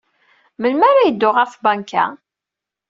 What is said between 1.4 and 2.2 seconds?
tbanka?